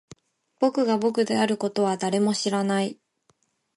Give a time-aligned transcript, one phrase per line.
[0.57, 2.97] 僕が僕であることは誰も知らない